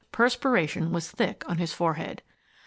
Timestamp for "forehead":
1.73-2.23